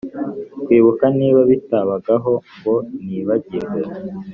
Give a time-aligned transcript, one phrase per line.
[0.63, 3.81] kwibuka niba bitabagaho ngo nibagirwe